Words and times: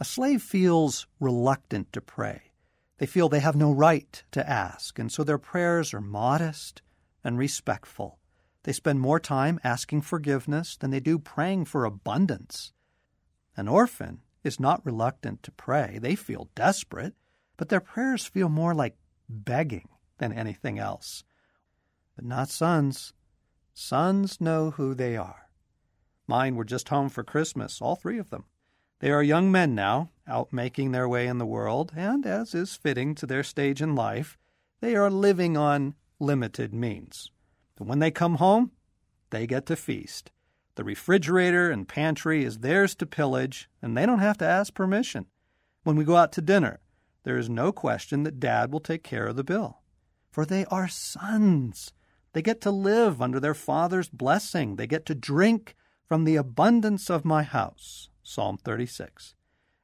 A 0.00 0.04
slave 0.04 0.42
feels 0.42 1.06
reluctant 1.18 1.92
to 1.92 2.00
pray. 2.00 2.52
They 2.98 3.06
feel 3.06 3.28
they 3.28 3.40
have 3.40 3.56
no 3.56 3.72
right 3.72 4.22
to 4.30 4.48
ask, 4.48 4.98
and 4.98 5.10
so 5.10 5.24
their 5.24 5.38
prayers 5.38 5.92
are 5.92 6.00
modest 6.00 6.82
and 7.24 7.36
respectful. 7.36 8.20
They 8.62 8.72
spend 8.72 9.00
more 9.00 9.18
time 9.18 9.58
asking 9.64 10.02
forgiveness 10.02 10.76
than 10.76 10.90
they 10.90 11.00
do 11.00 11.18
praying 11.18 11.64
for 11.64 11.84
abundance. 11.84 12.72
An 13.56 13.66
orphan 13.66 14.20
is 14.44 14.60
not 14.60 14.86
reluctant 14.86 15.42
to 15.42 15.50
pray. 15.50 15.98
They 16.00 16.14
feel 16.14 16.50
desperate, 16.54 17.14
but 17.56 17.68
their 17.68 17.80
prayers 17.80 18.24
feel 18.24 18.48
more 18.48 18.74
like 18.74 18.96
begging 19.28 19.88
than 20.18 20.32
anything 20.32 20.78
else. 20.78 21.24
But 22.14 22.24
not 22.24 22.50
sons. 22.50 23.14
Sons 23.74 24.40
know 24.40 24.70
who 24.72 24.94
they 24.94 25.16
are. 25.16 25.50
Mine 26.28 26.54
were 26.54 26.64
just 26.64 26.88
home 26.88 27.08
for 27.08 27.24
Christmas, 27.24 27.80
all 27.80 27.96
three 27.96 28.18
of 28.18 28.30
them. 28.30 28.44
They 29.00 29.10
are 29.10 29.22
young 29.22 29.52
men 29.52 29.74
now, 29.74 30.10
out 30.26 30.52
making 30.52 30.90
their 30.90 31.08
way 31.08 31.26
in 31.26 31.38
the 31.38 31.46
world, 31.46 31.92
and, 31.94 32.26
as 32.26 32.54
is 32.54 32.74
fitting 32.74 33.14
to 33.16 33.26
their 33.26 33.44
stage 33.44 33.80
in 33.80 33.94
life, 33.94 34.36
they 34.80 34.96
are 34.96 35.10
living 35.10 35.56
on 35.56 35.94
limited 36.18 36.74
means. 36.74 37.30
And 37.78 37.88
when 37.88 38.00
they 38.00 38.10
come 38.10 38.36
home, 38.36 38.72
they 39.30 39.46
get 39.46 39.66
to 39.66 39.76
feast. 39.76 40.30
The 40.74 40.84
refrigerator 40.84 41.70
and 41.70 41.88
pantry 41.88 42.44
is 42.44 42.58
theirs 42.58 42.94
to 42.96 43.06
pillage, 43.06 43.68
and 43.80 43.96
they 43.96 44.06
don't 44.06 44.18
have 44.18 44.38
to 44.38 44.46
ask 44.46 44.74
permission. 44.74 45.26
When 45.84 45.96
we 45.96 46.04
go 46.04 46.16
out 46.16 46.32
to 46.32 46.42
dinner, 46.42 46.80
there 47.24 47.38
is 47.38 47.48
no 47.48 47.72
question 47.72 48.22
that 48.24 48.40
Dad 48.40 48.72
will 48.72 48.80
take 48.80 49.02
care 49.04 49.26
of 49.26 49.36
the 49.36 49.44
bill. 49.44 49.78
For 50.30 50.44
they 50.44 50.64
are 50.66 50.88
sons. 50.88 51.92
They 52.32 52.42
get 52.42 52.60
to 52.62 52.70
live 52.70 53.22
under 53.22 53.40
their 53.40 53.54
father's 53.54 54.08
blessing. 54.08 54.76
They 54.76 54.86
get 54.86 55.06
to 55.06 55.14
drink 55.14 55.74
from 56.08 56.24
the 56.24 56.36
abundance 56.36 57.10
of 57.10 57.24
my 57.24 57.42
house. 57.42 58.08
Psalm 58.22 58.56
36. 58.56 59.34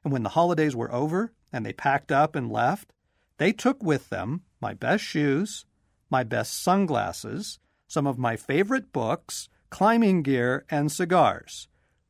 And 0.03 0.11
when 0.11 0.23
the 0.23 0.29
holidays 0.29 0.75
were 0.75 0.91
over 0.91 1.33
and 1.53 1.65
they 1.65 1.73
packed 1.73 2.11
up 2.11 2.35
and 2.35 2.51
left, 2.51 2.91
they 3.37 3.51
took 3.51 3.83
with 3.83 4.09
them 4.09 4.41
my 4.59 4.73
best 4.73 5.03
shoes, 5.03 5.65
my 6.09 6.23
best 6.23 6.61
sunglasses, 6.61 7.59
some 7.87 8.07
of 8.07 8.17
my 8.17 8.35
favorite 8.35 8.91
books, 8.91 9.49
climbing 9.69 10.23
gear, 10.23 10.65
and 10.69 10.91
cigars, 10.91 11.67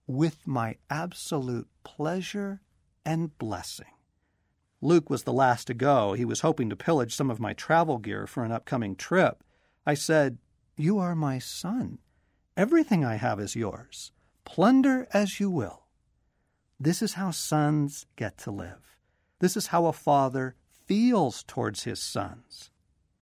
with 0.08 0.48
my 0.48 0.76
absolute 0.90 1.68
pleasure 1.84 2.62
and 3.06 3.38
blessing. 3.38 3.86
Luke 4.82 5.10
was 5.10 5.24
the 5.24 5.34
last 5.34 5.68
to 5.68 5.74
go. 5.74 6.14
He 6.14 6.26
was 6.26 6.42
hoping 6.42 6.70
to 6.70 6.76
pillage 6.76 7.16
some 7.16 7.30
of 7.30 7.40
my 7.40 7.54
travel 7.54 7.98
gear 7.98 8.28
for 8.28 8.44
an 8.44 8.52
upcoming 8.52 8.96
trip. 8.96 9.44
I 9.86 9.94
said, 9.94 10.38
You 10.78 11.00
are 11.00 11.16
my 11.16 11.40
son. 11.40 12.00
Everything 12.58 13.04
I 13.04 13.16
have 13.16 13.40
is 13.40 13.56
yours. 13.56 14.14
Plunder 14.46 15.08
as 15.12 15.42
you 15.42 15.50
will. 15.50 15.88
This 16.80 17.02
is 17.02 17.14
how 17.14 17.32
sons 17.32 18.06
get 18.16 18.38
to 18.40 18.52
live. 18.52 18.98
This 19.40 19.58
is 19.58 19.68
how 19.68 19.88
a 19.88 19.94
father 19.94 20.56
feels 20.72 21.44
towards 21.44 21.84
his 21.84 22.00
sons. 22.00 22.72